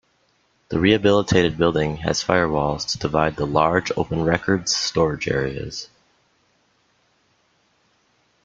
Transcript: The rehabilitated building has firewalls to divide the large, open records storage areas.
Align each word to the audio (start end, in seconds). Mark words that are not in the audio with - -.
The 0.69 0.79
rehabilitated 0.79 1.59
building 1.59 1.97
has 1.97 2.23
firewalls 2.23 2.89
to 2.91 2.97
divide 2.97 3.35
the 3.35 3.45
large, 3.45 3.91
open 3.95 4.23
records 4.23 4.75
storage 4.75 5.27
areas. 5.27 5.89